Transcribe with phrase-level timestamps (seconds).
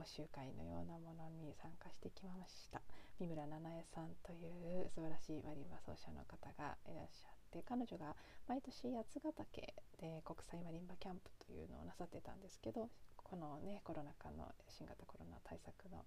[0.00, 2.80] 講習会のようなものに参加してきました。
[3.20, 8.16] 三村七重さんという素晴らしいマリンバ奏者の方がいらっしゃって彼女が
[8.48, 9.60] 毎年八ヶ岳
[10.00, 12.88] で国際マリンバキャンプというのをなさってたんですけど
[13.20, 16.00] このねコロナ禍の新型コロナ対策の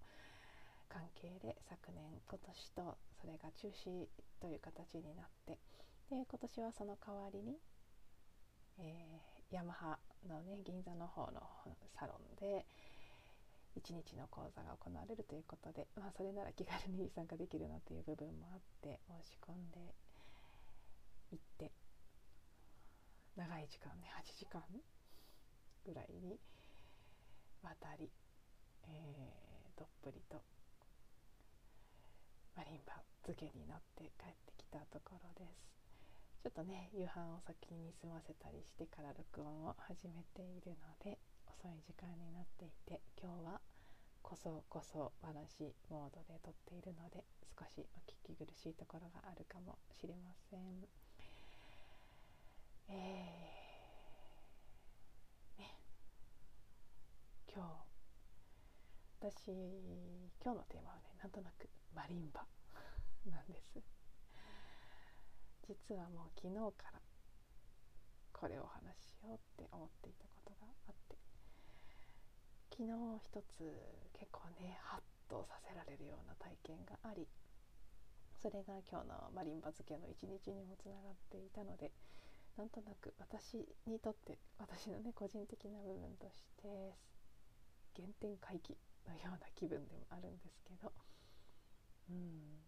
[0.90, 4.10] 関係で昨年今年とそれが中止
[4.42, 5.54] という形になって
[6.10, 7.62] で今年はその代わりに、
[8.82, 11.46] えー、ヤマハのね銀座の方の
[11.94, 12.66] サロンで
[13.76, 19.94] 1日の講座が行われるということで、まあ、それなら気軽に参加できるなという部分もあって申し込んで
[21.32, 21.72] 行って
[23.36, 24.62] 長い時間ね8時間
[25.84, 26.38] ぐらいに
[27.62, 28.10] 渡り、
[28.86, 30.42] えー、どっぷりと
[32.56, 35.74] マリンバ漬けになって帰ってきたところです。
[36.44, 41.18] ちょっとね夕飯を先に済ませたりしてから録音を始めているので
[41.60, 43.60] 遅い時間になっていて今日は
[44.22, 47.22] こそこそ話モードで撮っているので
[47.56, 50.60] 少しお聞き苦しいところがあるかもしれません。
[52.88, 55.78] えー、ね
[57.54, 57.70] 今日
[59.20, 59.54] 私
[60.42, 62.44] 今日のテーマはねなんとなくマリンバ
[63.30, 63.80] なんです
[65.62, 67.00] 実はもう昨日から
[68.32, 71.23] これをお話ししようって思っていたことがあって
[72.74, 72.90] 昨日
[73.22, 73.62] 一つ
[74.18, 77.28] 結構ねハッとさせられるような体験があり
[78.42, 81.94] それが今日のマリンバ漬けの一日にもつながっていたので
[82.58, 86.98] なんとなく私にとって私のね個人的な部分として
[87.94, 88.74] 原点回帰
[89.06, 90.90] のような気分でもあるんですけど
[92.10, 92.58] うん。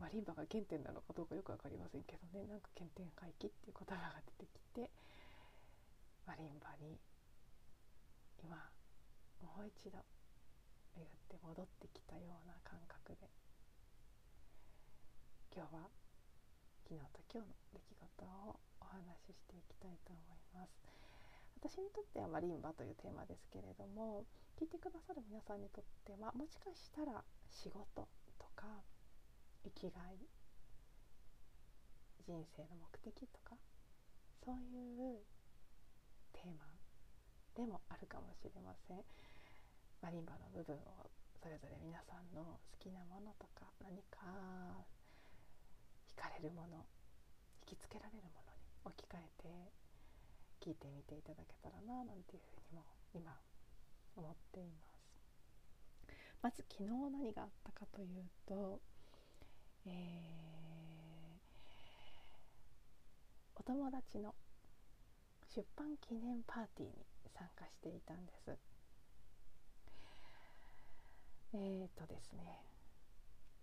[0.00, 4.88] マリンバが原点なのかどうかよく分かりませんけどねなんか原点回帰っていう言葉が出てきて
[6.26, 6.96] マリンバに
[8.42, 8.56] 今
[9.40, 9.98] もう一度
[10.96, 13.28] 巡って戻ってきたような感覚で
[15.54, 15.88] 今日は
[16.84, 20.90] 昨日と今日の出来事をお話ししていきたいと思います。
[21.60, 24.24] 私にとってはマリンバというテーマですけれども
[24.58, 28.08] 聞いてくださる皆さんにとってはもしかしたら仕事
[28.38, 28.80] とか
[29.62, 30.16] 生きがい
[32.24, 33.56] 人生の目的とか
[34.42, 35.20] そういう
[36.32, 36.79] テーマ
[37.56, 39.02] でもあるかもしれません。
[40.00, 41.10] マリンバの部分を
[41.42, 44.24] それぞれ皆さんの好きなものとか何か
[46.16, 46.84] 惹かれるもの
[47.68, 49.72] 引きつけられるものに置き換えて
[50.60, 52.84] 聞いてみていただけたらななんていうふうにも
[53.14, 53.32] 今
[54.16, 55.00] 思っています。
[56.42, 58.80] まず昨日何があったかというと、
[59.86, 59.92] えー、
[63.56, 64.34] お友達の
[65.54, 68.56] 出版記念パーティーに参加していたんです。
[71.52, 72.62] えーとですね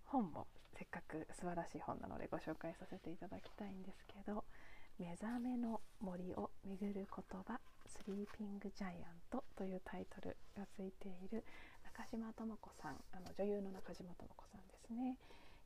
[0.05, 0.47] 本も
[0.77, 4.43] せっかく素晴らしい本なのでご紹介させていただきたいんですけど
[4.99, 11.43] 「目覚めの森を巡る言葉スリーピング・ジャイアント」というタイトルがついている
[11.83, 15.17] 中島智子さんあの女優の中島智子さんですね。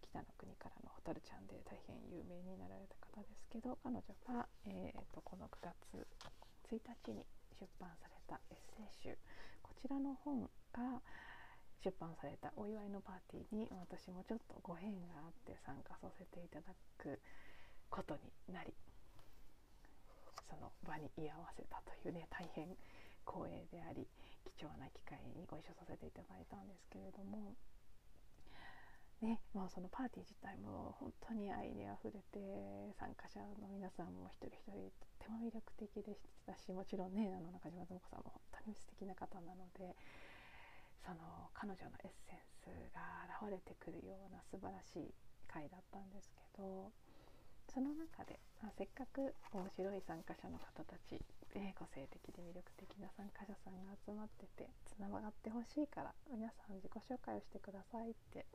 [0.01, 6.07] 北の国からの蛍ちゃんで大変有名になられた方ですけど彼女が、えーと、この9月
[6.69, 7.25] 1日に
[7.61, 9.17] 出版されたエッセイ集
[9.61, 10.97] こちらの本が
[11.85, 17.21] 出版されたお祝いのパーティーに私もちょっとご縁があって参加させていただく
[17.93, 18.73] ことになり
[20.49, 22.65] その場に居合わせたというね大変
[23.29, 24.09] 光栄であり
[24.57, 27.53] 貴重な機会にご一緒させていただいたんですけれども。
[29.21, 32.41] ねまあ、そのパーティー自体も本当に愛にあふれて
[32.97, 39.93] 参加者の皆さんも一人一人とっても魅力的でしたしもちろんねあの中島智子さんも本当に素敵な方なので
[41.05, 45.13] その彼女のエッセンスが現れてくるような素晴らしい
[45.45, 46.89] 回だったんですけど
[47.69, 51.21] その中で、まあ、せっかく面白い参加者の方たち
[51.53, 58.45] で個性的で魅力的な参加者さんが集まっててつながってほしいから皆さん自己紹介をしてくださいって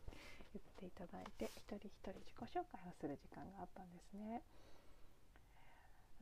[0.56, 4.40] 言っていただいて一人一人自己紹介をする時間があったんですね。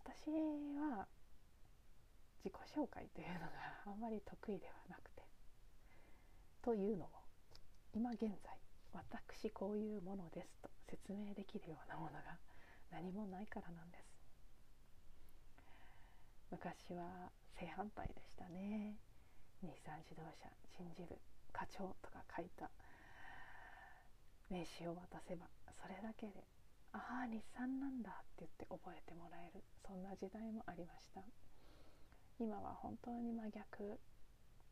[0.03, 0.31] 私
[0.75, 1.07] は
[2.45, 3.47] 自己紹介というのが
[3.87, 5.23] あまり得意ではなくて
[6.61, 7.25] というのも
[7.95, 8.59] 今現在
[8.93, 12.37] 私こういうものですと説明できるようなものが
[12.91, 14.24] 何もないからなんです
[16.55, 18.95] 昔は正反対でしたね。
[19.59, 20.47] 日産自動車
[20.79, 21.19] 人事部
[21.51, 22.71] 課長とか書いた
[24.49, 25.51] 名刺を渡せば
[25.83, 26.47] それだけで
[26.93, 31.23] ああ日産なんだって言って覚えてもらえるそんな時代もありました。
[32.39, 33.99] 今は本当に真逆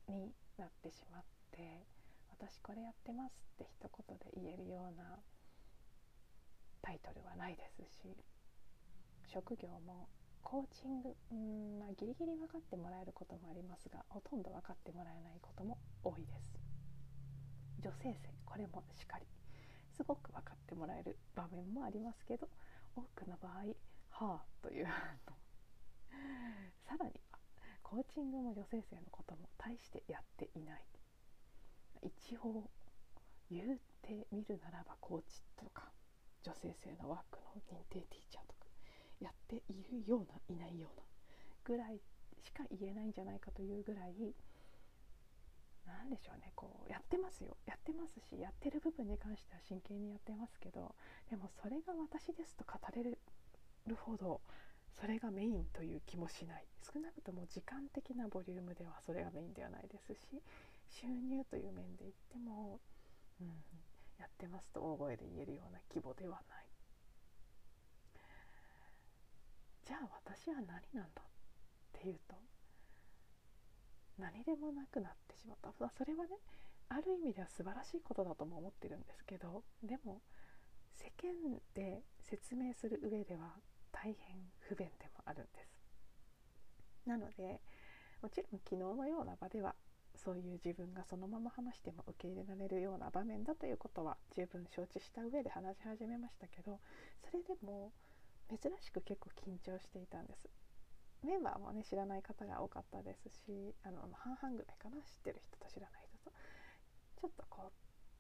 [0.06, 1.82] になってしまって
[2.30, 5.18] 私これやってますって一言で言えるような
[6.80, 8.14] タイトルはないですし
[9.26, 10.06] 職業も
[10.42, 16.52] コーチングうん、まあ、ギリギリ分かってもらえることもありますがほとんど分かってもらえないことも多いです。
[17.80, 19.26] 女性性これもしかり。
[19.96, 22.48] すごく分かってもらえる場面もありますけど
[22.96, 23.76] 多くの場合
[24.10, 24.86] はあという
[26.88, 27.38] さらには
[27.82, 30.84] コーチングも女性性のことも大してやっていない。
[32.02, 32.68] 一応
[33.50, 35.92] 言うてみるならばコーチとか
[36.42, 38.51] 女性性のワークの認定ティーチャーとか
[39.22, 41.02] やっているようないないような
[41.64, 42.00] ぐらい
[42.42, 44.34] しか言えないんじゃないかというぐらい
[45.86, 47.56] 何でしょうねこうやってますよ。
[47.66, 50.94] やってますしやってる部分に関しては真剣にやってますけど
[51.30, 53.18] でもそれが私ですと語れる
[53.96, 54.40] ほど
[55.00, 56.66] それがメインという気もしない。
[56.82, 60.42] 少なくとも時間的なボリュームではそれがメインではないですし
[60.88, 62.80] 収入という面で言っても、
[63.40, 63.46] うん、
[64.18, 66.71] やってますと大声で言えるような規模ではない。
[69.92, 72.34] じゃあ私は何なんだっていうと
[74.18, 75.68] 何でもなくなってしまった。
[75.90, 76.30] それはね
[76.88, 80.22] ある意味では素晴らしいことだとも思ってるんですけどでも
[80.96, 83.52] 世間で説明する上では
[83.92, 85.68] 大変不便でもあるんです。
[87.04, 87.60] なので
[88.22, 89.74] もちろん昨日のような場では
[90.16, 96.80] そういう自分がそのまま話しても受け入れられるような場面だということは十分承知した上で話し始めましたけど
[97.28, 97.92] それでも
[98.58, 100.48] 珍しく結構緊張していたんです。
[101.24, 106.36] メンバーもね知らない方が多かったですしあの半々ぐらいかな知ってる人と知らない人と。
[107.20, 107.70] ちょっとこ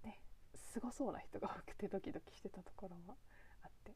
[0.04, 0.20] うね
[0.54, 3.18] すごそうな人が多くてドキドキしてたところも
[3.62, 3.92] あって。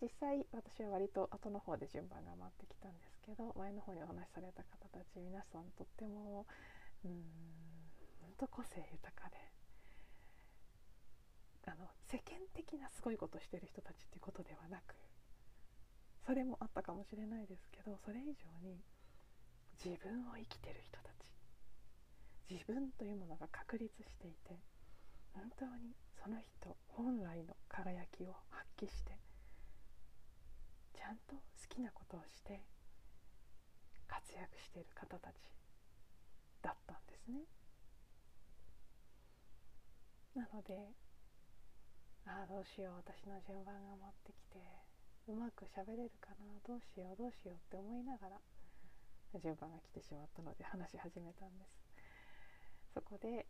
[0.00, 6.46] 実際私は割と後の方で順番が回ってきたんですけど前の方にお話しされた方たち皆さんとっても
[7.04, 7.10] うん
[8.22, 9.36] 本当個性豊かで
[11.68, 14.96] あの世間的なすごいことしてる人たちっていうことではなく
[16.24, 18.80] それもあったかもしれないですけどそれ以上に
[19.84, 21.28] 自分を生きてる人たち
[22.48, 24.56] 自分というものが確立していて
[25.34, 29.12] 本当にその人本来の輝きを発揮して
[30.96, 32.64] ちゃんと好きなことをして
[34.08, 35.34] 活躍している方たち
[36.62, 37.44] だったんですね。
[40.34, 40.92] なので
[42.28, 43.00] ああどうしよう。
[43.00, 44.60] 私の順番が回ってきて。
[45.28, 46.44] うまく喋れるかな？
[46.60, 47.16] どうしよう？
[47.16, 48.36] どうしようって思いながら。
[49.40, 51.72] 順番が来てしまったので話し始めたんです。
[52.92, 53.48] そこで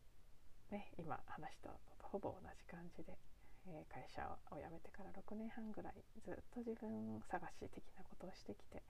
[0.70, 3.18] ね今話したのとほぼ同じ感じで、
[3.66, 8.82] えー、会社を辞めてから6年半ぐらいずっと自分探し的なことをしてきて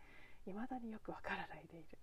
[0.45, 1.97] 未だによくわからないでいる。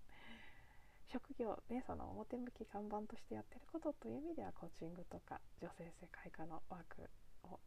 [1.10, 7.10] 職業でその表向き看板としてやってることという意味ではコーチングとか女性世界科のワーク
[7.46, 7.60] を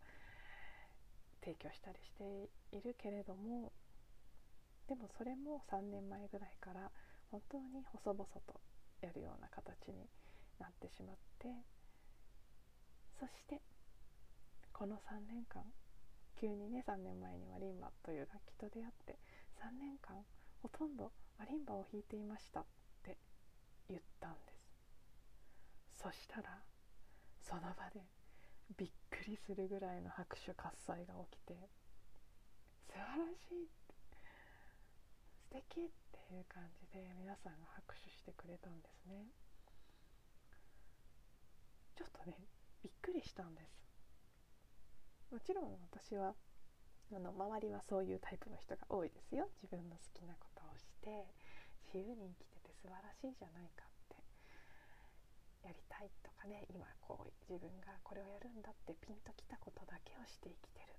[1.42, 3.73] 提供したりしているけれども
[4.88, 6.90] でもそれも3年前ぐらいから
[7.30, 8.61] 本当に細々と
[9.00, 10.08] やるような形に
[10.58, 11.49] なってしまって
[13.18, 13.61] そして
[14.73, 15.62] この3年間
[16.40, 19.18] 急にね3年前にマリンバという楽器と出会って
[19.61, 20.16] 3年間
[20.62, 22.64] ほとんどマリンバを弾いていましたっ
[23.02, 23.16] て
[23.88, 24.38] 言ったんで
[25.94, 26.02] す。
[26.02, 26.62] そしたら
[27.42, 28.04] その場で
[28.77, 31.55] びっくりするぐらいの拍手喝采が起きて
[32.87, 33.69] 素晴らしい
[35.49, 39.25] 素敵っていう感じで皆さんが拍手してくれたんですね。
[41.97, 42.37] ちょっとね
[42.83, 45.33] びっくりしたんです。
[45.33, 46.35] もちろん私は
[47.13, 49.49] あの周りはそういうタイプの人が多いですよ。
[49.63, 51.27] 自分の好きなことをして
[51.93, 53.88] 自由に生きてて素晴らしいじゃないか。
[55.62, 60.99] やりたいとかね今こう自分がこれをやるんだってピンときたことだけをして生きてる。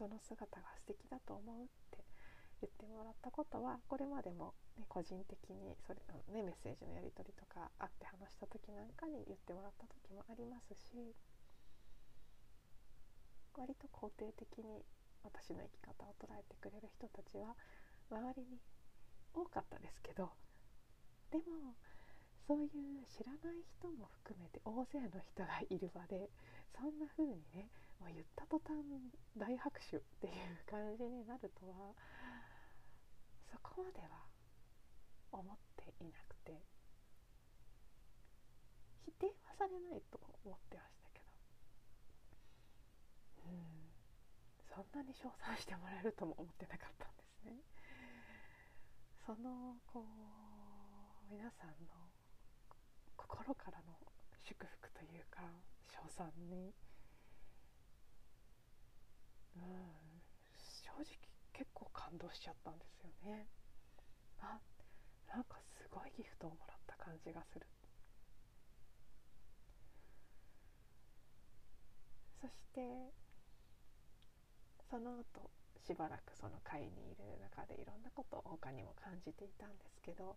[0.00, 2.00] その姿が素敵だと思うって
[2.64, 6.00] 言ってもらったことはこれまでも、ね、個人的にそれ、
[6.32, 11.12] ね、メッセージのやり取りとか会って話した時なんかに言ってもらった時もありますし
[13.56, 14.80] 割と肯定的に
[15.24, 17.52] 私の生き方を捉えてくれる人たちは
[18.08, 18.56] 周りに
[19.34, 20.32] 多かったですけど
[21.30, 21.76] でも
[22.50, 26.26] そういう知らない人も含めて大勢の人がいる場で
[26.74, 27.70] そんな風にね
[28.02, 28.74] もう言った途端
[29.38, 31.94] 大拍手っていう感じになるとは
[33.46, 34.26] そこまでは
[35.30, 36.58] 思っていなくて
[39.06, 41.30] 否定はされないと思ってましたけど
[43.46, 43.94] うん
[44.74, 47.62] そんなに称賛してもらえるとも思ってなかったんですね。
[49.22, 50.10] そのこう
[51.30, 52.09] 皆さんの
[53.30, 53.94] 心からの
[54.42, 55.42] 祝福というか
[55.86, 56.74] 称賛に、
[59.54, 59.62] うん、
[60.58, 61.04] 正直
[61.52, 63.46] 結構感動しちゃったんですよね。
[64.40, 64.58] あ
[65.32, 67.66] なんかすごいギフトをもらった感じがする。
[72.40, 73.12] そして
[74.90, 75.50] その後
[75.86, 80.36] しばらくその会にいる中でいろんなことを他にも感じていたんですけど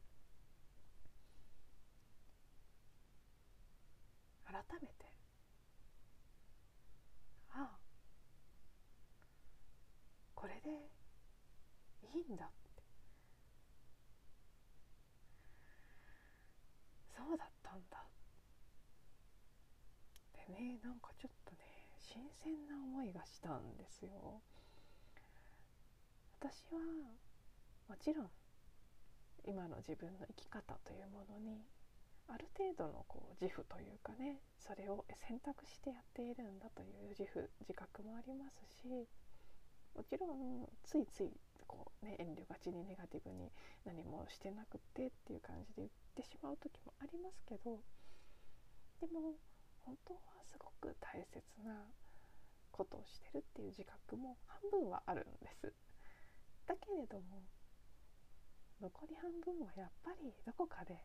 [4.69, 4.93] 改めて。
[7.51, 7.77] ああ。
[10.35, 10.69] これで
[12.13, 12.53] いいんだって。
[17.15, 18.03] そうだったんだ
[20.33, 20.79] でね。
[20.83, 21.57] なんかちょっとね
[21.97, 24.41] 新鮮な思いがしたんですよ。
[26.39, 26.79] 私は
[27.87, 28.29] もちろん
[29.45, 31.63] 今の自分の生き方というものに
[32.27, 38.87] ある程度のこう自負というかねそれを選択してやっているんだという自負自覚もありますし
[39.95, 41.31] もちろんついつい
[41.67, 43.51] こう、ね、遠慮がちにネガティブに
[43.85, 47.79] 何もしてなくてっていう感じで言ってしまう時もありますけど
[49.01, 49.35] でも
[49.83, 51.85] 本当はすごく大切な
[52.71, 55.71] ことをしてるっていう自覚も半分はあるんです。
[56.65, 57.43] だけれども
[58.81, 60.97] 残り半分はやっぱりどこかで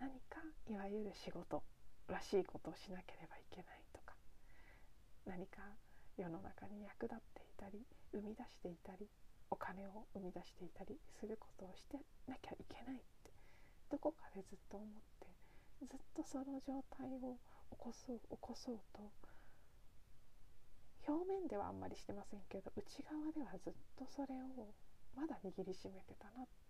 [0.00, 1.62] 何かいわゆる仕事
[2.08, 4.14] らしいことをしなければいけないとか
[5.26, 5.62] 何か
[6.16, 7.82] 世の中に役立っていたり
[8.12, 9.08] 生み出していたり
[9.50, 13.32] お金を生み出していたりすることをしてなきゃいけないって
[13.90, 14.88] どこかでずっと思っ
[15.20, 15.26] て
[15.86, 17.38] ずっとその状態を
[17.70, 19.10] 起こそう起こそうと
[21.06, 24.72] 表面ではあんまりしてませんけど内側ではずっとそれを
[25.14, 26.64] まだ握りしめてたなって。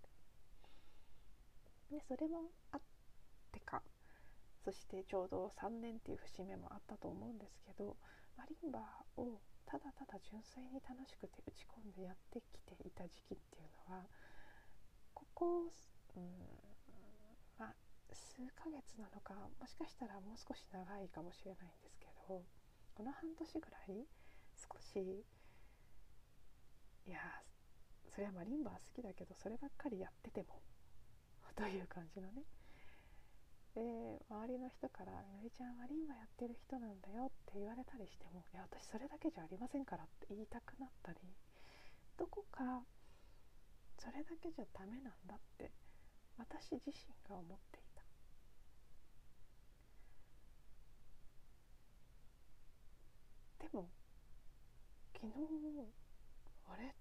[1.91, 2.81] でそれもあっ
[3.55, 3.83] てか
[4.65, 7.97] そしてちょうど3年っていう節目もあったと思うんですけど
[8.37, 8.83] マリンバ
[9.17, 14.03] をただただ純粋に楽しくて打ち込んでやってきていた時期っていうのは
[15.15, 15.71] ここ、
[16.17, 16.23] うん
[17.59, 17.71] ま、
[18.11, 22.43] 数ヶ月なのかもしかしたらもう少し長いかもしれないんですけど
[22.95, 24.07] この半年ぐらい
[24.59, 25.25] 少し
[27.07, 27.21] いや
[28.09, 30.63] それはマリンバは好きだけどそればっかりやってても
[31.55, 32.43] という感じのね
[33.75, 33.81] で
[34.31, 41.19] 周りの人から「みのりちゃんマリンバやってる人なんだよ」って言われたりしても「いや私それだけじゃありませんから」って言いたくなったり
[42.17, 42.85] どこか
[43.99, 45.73] それだけじゃダメなんだって
[46.39, 46.95] 私自身
[47.29, 48.03] が思っていた。
[53.59, 53.89] でも
[55.15, 55.33] 昨日
[56.67, 56.95] あれ？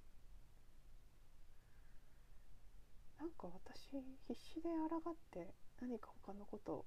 [3.23, 3.87] なんか私
[4.27, 5.47] 必死で抗って
[5.79, 6.83] 何か他のこと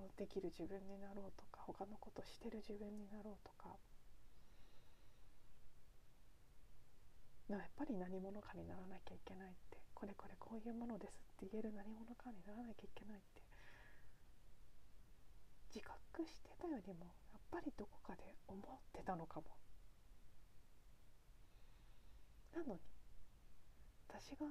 [0.00, 3.76] をできる自分になろうとか他のことしてる自分になろうとか。
[7.48, 9.76] やっぱり何者かにならなきゃいけないって。
[9.92, 13.42] これこれこういうものですって言える何者かにならなきゃいけないって。
[15.68, 19.52] 自覚してたよりもやっぱりどこかで思ってたのかも。
[22.56, 22.80] なのに
[24.08, 24.46] 私が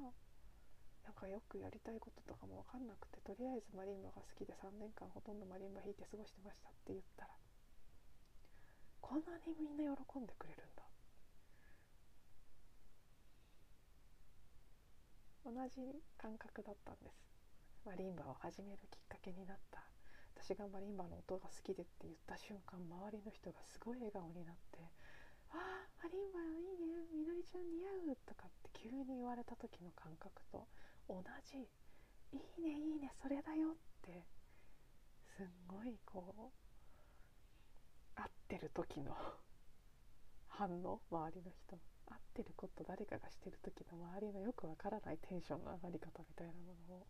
[1.04, 7.32] なんかよくやりたいこととかも分かんなくてとりあえずマリンバが好きで3年間ほとんどマリンバ弾いて過ごしてましたって言ったら
[9.02, 10.84] こんなにみんな喜んでくれるんだ。
[15.44, 17.20] 同じ感覚だったんです。
[17.86, 19.84] マリンバを始めるきっかけになった。
[20.40, 24.80] 私がマリンバの音が好きでって言った瞬間周りの人がすごい笑顔になって
[25.52, 27.06] 「ああマリンバいいね。
[27.14, 30.68] みのりちゃん似合う」とかって急に言われた時の感覚と
[31.08, 31.58] 同じ
[32.32, 34.26] 「いいねいいねそれだよ」って
[35.36, 36.52] すんごいこ
[38.16, 39.16] う合ってる時の
[40.48, 41.80] 反応周りの人。
[42.06, 47.08] 合ってること誰かがしてる時の周りのよくわからないテンションの上がり方みたいなものを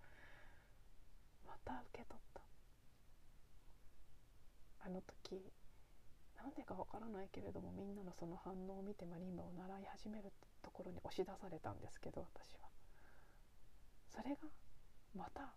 [1.48, 2.42] また受け取った。
[4.86, 5.52] あの時
[6.36, 12.70] なんでかわからないけれどもみんなのその反応を見てマリンバを習い始めるところに押し出されたんですけど私は。
[14.14, 14.48] それが
[15.16, 15.50] また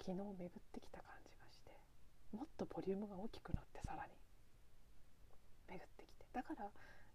[0.00, 1.72] 昨日巡ってきた感じがして
[2.32, 4.12] もっとボリュームが大きくなってさらに
[5.68, 6.70] 巡ってきてだから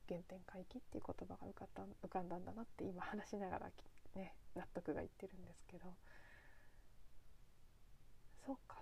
[0.07, 3.71] 原点回帰っていう言葉が浮かった浮かんだんだなって今話しながら
[4.15, 5.85] ね納得がいってるんですけど
[8.45, 8.81] そうか。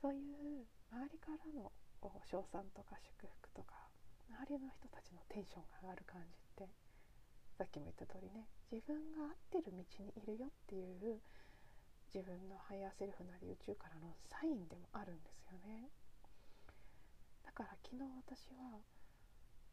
[0.00, 3.88] そういう周りからのこう称賛とか祝福とか
[4.28, 6.68] 周りの人たちのテンションが上がる感じって
[7.56, 11.22] さっきも言った通りね自分が合ってる道にいるよっていう
[12.10, 15.90] 自分のハイヤーセルフなり宇宙からのサインでもあるんですよね。
[17.42, 18.78] だから昨日私は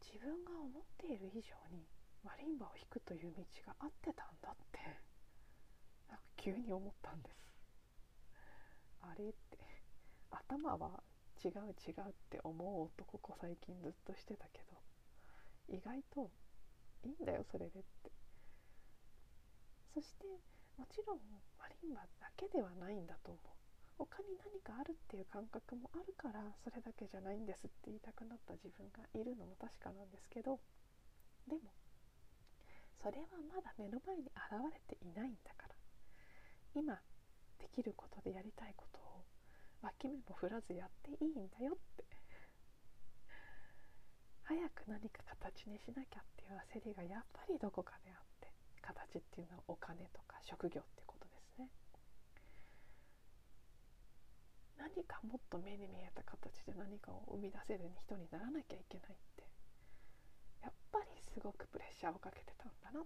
[0.02, 1.86] 自分が思っている以上に
[2.22, 4.78] マリンバを弾くという道が合ってたんだって
[6.10, 7.42] なんか急に思ったんです。
[9.02, 9.58] あれって
[10.30, 11.02] 頭は
[11.44, 14.78] 違う違うって思うとここ最近ずっとしてたけど
[15.76, 16.30] 意外と
[17.04, 18.10] いいんだよそれでって。
[19.94, 20.26] そして
[20.78, 21.18] もちろん
[21.58, 23.52] マリンバだけではないんだと思う。
[23.98, 30.58] 他に何かあるっていう感覚もあるからそれだけじゃないんですって言いたくなった自分がいるのも確かなんですけど。
[31.46, 31.72] でも
[33.02, 35.74] それはまだ目の前に現れていないんだから。
[36.74, 36.94] 今
[37.58, 39.24] できることでやりたいことを
[39.82, 42.04] 脇目も振らずやっていいんだよって。
[44.52, 48.52] 早く何か形にしなきゃっていう焦りがやっぱりどこかであって
[48.84, 51.72] 形っていうのはお金とか職業ってことですね。
[54.76, 59.48] 何かもっと目に見えた形で何かを生み出せる人にならなきゃいけないって
[60.60, 63.00] やっぱりすごくプレッシャーをかけてたんだな。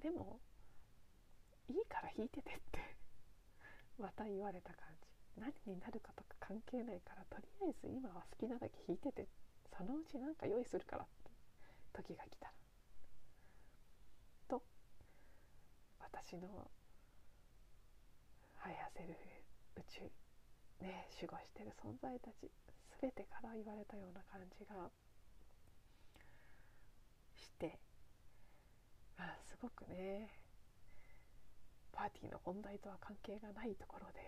[0.00, 0.40] でも
[1.68, 2.80] いいから弾いててって
[4.00, 5.12] また言われた感じ。
[5.36, 9.43] 何になるかとか関係ないからとりあえず今は好きなだけ弾いててって。
[9.76, 11.30] そのうちなんか用意するからって
[11.92, 12.52] 時が来たら。
[14.48, 14.62] と
[16.00, 16.70] 私の
[18.56, 20.00] ハイヤーセルフ宇宙
[20.80, 22.50] ね守護してる存在たち
[23.00, 24.90] 全てから言われたような感じが
[27.34, 27.78] して
[29.18, 30.30] まあすごくね
[31.92, 34.20] パーティーの本題とは関係がないところで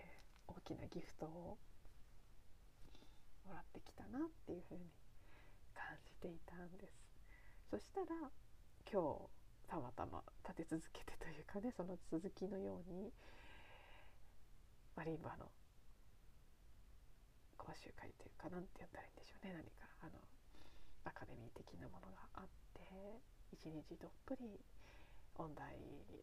[0.47, 1.57] 大きなギフトを
[3.47, 4.81] もらってきたなっていうふうに
[5.77, 6.97] 感じていたんです。
[7.69, 8.31] そしたら
[8.89, 9.37] 今日
[9.67, 13.11] たまたま立て続けてというかねその続きのように
[14.95, 15.51] マリンバの
[17.59, 20.17] 講習会というか何て言ったらいいんでしょうね何かあの
[21.03, 22.87] アカデミー的なものがあって
[23.51, 24.55] 一日どっぷり
[25.35, 25.75] 音大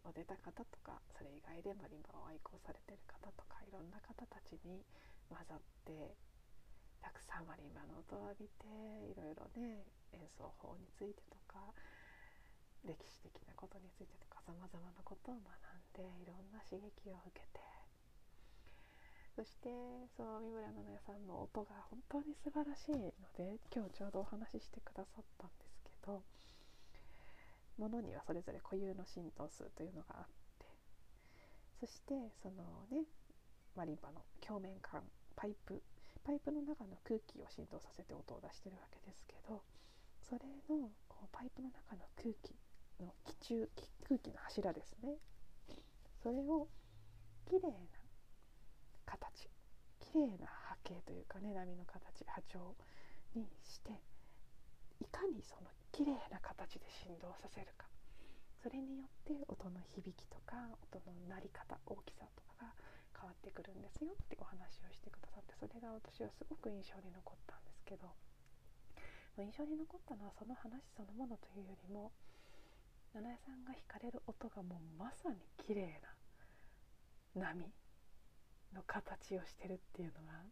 [0.09, 4.83] を出た方とかそれ以外でマリンバを愛好されてる方とかいろんな方たちに
[5.29, 6.17] 混ざって
[7.05, 8.64] たくさんマリンバの音を浴びて
[9.05, 9.85] いろいろね
[10.17, 11.61] 演奏法についてとか
[12.88, 17.61] 歴史的なことについてとかさまざまなことを学んでいろんな刺激を受けて。
[19.35, 19.69] そして
[20.17, 26.23] そう三村奈々さんの音が本当に素晴らしいので今日ちょうどお話ししてくださったんですけど
[27.77, 30.27] ものにはそれぞれ固有の浸透数というのがあっ
[30.61, 30.67] て
[31.81, 32.14] そして
[32.45, 33.03] そのね
[33.75, 35.03] マリンバの鏡面管
[35.35, 35.83] パイプ
[36.25, 39.63] パイプの中の空気を浸透させて音を出してるわけですけど
[40.25, 42.57] それのこうパイプの中の空気
[42.99, 43.69] の気中
[44.09, 45.17] 空気の柱ですね。
[46.23, 46.69] それを
[47.45, 47.69] きれいな
[49.05, 49.49] 形
[50.01, 52.75] きれいな波形というかね波の形波長
[53.35, 53.93] にして
[55.01, 57.87] いかにその綺麗な形で振動させるか。
[58.63, 60.57] それによって音の響きとか
[60.89, 62.73] 音の鳴り方大きさとかが
[63.25, 68.13] 変わってくるんですよってお話をしてくださってそれが私はすごく印象に残ったんですけど
[69.41, 72.13] 印象に残ったのはその話そのものというよりも
[73.17, 77.65] 七重さんが弾かれる音がもうまさに綺麗な波
[78.77, 80.45] の形をしてるっていうのが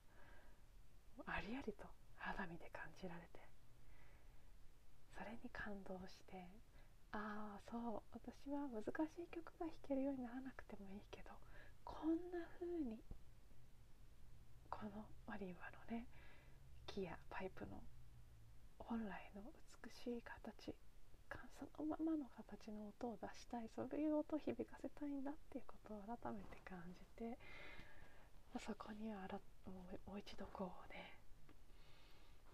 [1.29, 1.85] ありありと
[2.17, 3.45] 肌身で感じられて
[5.13, 6.41] それに感動して
[7.13, 11.37] ああそう私は難しい曲が弾けるようにならなくてもいいけど
[11.85, 12.99] こんな風に
[14.71, 16.07] このマリンバのね
[16.87, 17.83] 木やパイプの
[18.79, 19.43] 本来の
[19.85, 20.75] 美しい形
[21.75, 27.39] そのままの形の音を出したいそういう音を響かせたいんだっていうことを改めて感じて
[28.59, 29.25] そこには
[30.07, 31.17] もう一度こうね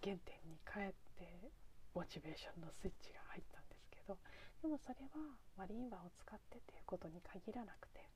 [0.05, 1.51] 原点に帰って
[1.95, 4.17] モチベーションのスイッチが入ったんですけど
[4.62, 8.07] でもそれはマリンバを使ってっていうことに限らなくて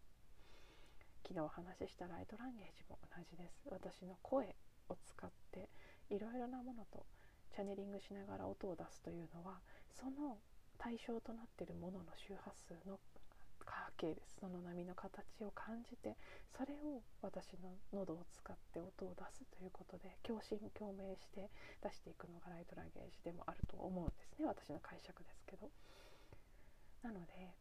[1.32, 4.52] 昨日お話ししたライトランゲージも同じです私の声
[4.92, 5.64] を使って
[6.12, 7.08] いろいろなものと
[7.56, 9.64] チャネリングしながら音を出すというのは
[9.96, 10.36] その
[10.76, 13.00] 対象となっているものの周波数の
[13.64, 14.44] 波形です。
[14.44, 16.20] その波の形を感じて
[16.52, 21.48] それを私の喉を使って音を出すということで共振共鳴して
[21.80, 24.44] 出していくのがライトランゲージでもあると思うんですね。
[24.44, 25.72] 私の解釈ですけど。
[27.00, 27.56] なので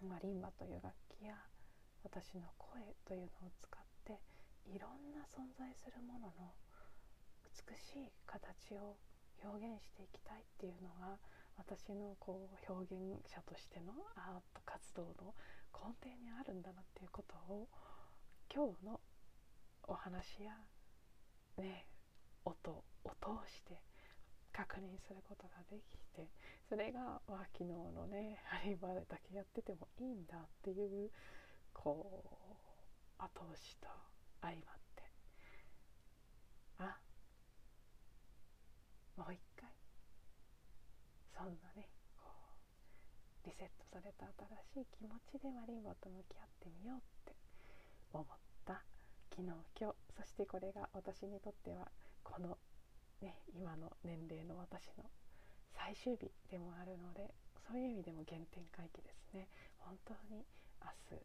[0.00, 1.36] マリンバという楽器や
[2.04, 4.20] 私の声というのを使って
[4.68, 6.52] いろんな存在するものの
[7.48, 8.96] 美しい形を
[9.42, 11.18] 表現していきたいっていうのが
[11.56, 15.34] 私のこう表現者としてのアート活動の
[15.72, 17.68] 根底にあるんだなっていうことを
[18.52, 19.00] 今日の
[19.88, 20.52] お話や
[21.58, 21.86] ね
[22.44, 22.84] 音を
[23.20, 23.80] 通して
[24.52, 26.28] 確認することができて
[26.68, 31.10] それがわ昨日のねハリバーだけやっててもいいんだっていう
[31.74, 32.24] こ
[33.18, 33.88] う後押しと
[34.40, 35.02] 相まって。
[36.78, 36.96] あ
[39.16, 39.68] もう一回。
[41.36, 42.30] そんなねこ
[43.44, 44.26] うリセットされた
[44.72, 47.36] 新しい気持ちでマリンバと向き合ってみようって
[48.12, 48.26] 思っ
[48.64, 48.82] た
[49.30, 49.96] 昨日今日。
[50.16, 51.90] そしてこれが私にとっては
[52.22, 52.56] この
[53.20, 55.04] ね、今の年齢の私の
[55.72, 57.32] 最終日でもあるので
[57.66, 59.48] そういう意味でも原点回帰ですね。
[59.78, 60.44] 本当に
[60.82, 61.22] 明日、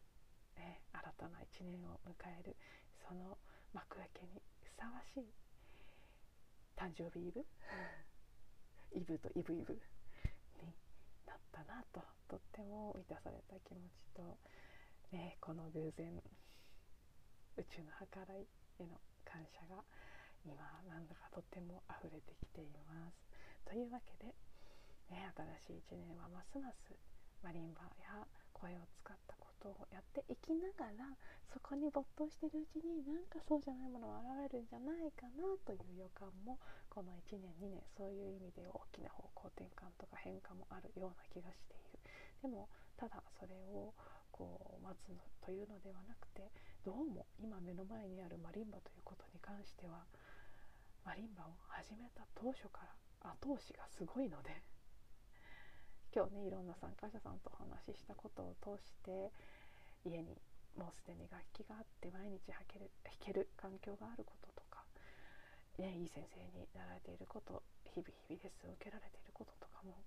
[0.60, 2.56] ね、新たな1年を迎える
[3.08, 3.38] その
[3.72, 5.24] 幕開けにふさわしい
[6.76, 7.40] 誕生日イブ
[8.92, 9.80] イブとイブイブに
[11.24, 14.38] なったなととっても満たされた気持ちと、
[15.12, 16.22] ね、この偶然
[17.56, 18.46] 宇宙の計らい
[18.78, 19.82] への感謝が
[20.44, 20.56] 今
[20.88, 23.16] なんだかとっても溢れてきています。
[23.64, 24.34] というわけで、
[25.10, 25.30] ね、
[25.64, 26.94] 新しい1年はますます
[27.42, 28.26] マリンバや
[28.60, 31.16] 声を使ったことをやっていきながら
[31.48, 36.60] そこに没頭してるうちになんかそうじゃないものが現れるんじゃないかなという予感も
[36.92, 41.98] この1年2年そういう意味で大きな方向転換とか変化もあるような気がしている。
[42.42, 43.96] でもただそれを
[44.30, 46.52] こう待つのというのではなくて
[46.84, 50.04] どうも今目の前にあるマリンバということに関しては
[51.04, 52.84] マリンバを始めた当初か
[53.22, 54.62] ら後押しがすごいので
[56.10, 59.30] 今日ねいろんな参加者さんとお話ししたことを通して
[60.02, 60.34] 家に
[60.74, 64.82] もうすでに楽器があって毎日弾ける弾ける環境があることとか、
[65.78, 67.62] ね、いい先生になられていること
[67.94, 70.02] 日々日々レッスンを受けられていることとかも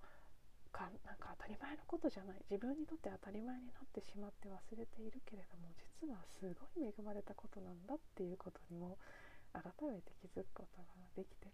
[0.73, 5.69] かなんか当たり前のことじゃない自分にとって当たり前になってしまって忘れているけれども
[6.01, 8.97] 実はすごい恵まれたことなんだっていうことにも
[9.53, 11.53] 改めて気づくことができて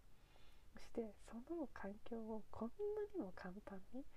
[0.74, 4.08] そしてその環境をこんなにも簡単に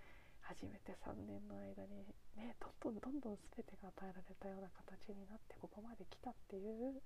[0.43, 7.03] 初めて3年の間にねどんどんどんどん全てが与えられたような形になってここまで来たっていう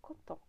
[0.00, 0.40] こと。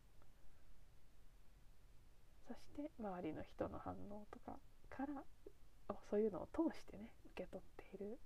[2.48, 4.58] そして周りの人の反応とか
[4.90, 5.24] から
[6.10, 8.20] そういうのを通してね受け取っている。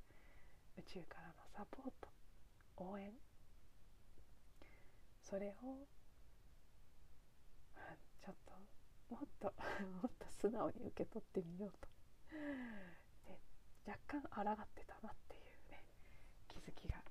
[0.77, 2.07] 宇宙からのサポート
[2.77, 3.11] 応援。
[5.21, 5.87] それを
[8.21, 8.53] ちょっと
[9.15, 9.53] もっと
[10.01, 11.87] もっと素直に受け取ってみようと、
[13.85, 15.83] 若干抗ってたなっていうね
[16.47, 17.01] 気づきが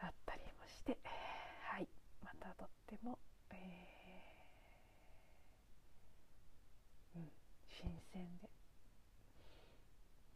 [0.00, 0.98] あったりもして
[1.70, 1.88] はい
[2.22, 3.18] またとっても、
[3.50, 7.32] えー、うん、
[7.68, 8.48] 新鮮で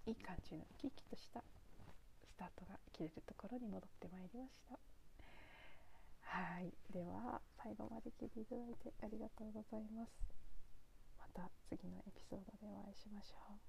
[0.07, 1.43] いい感じの生き生きとした
[2.25, 4.79] スタートが切れるところに戻ってまいりました。
[6.29, 10.13] はいでは最後まで聞いていただいてありがとうございます
[11.19, 13.68] また次のエピソードでお会いしましょう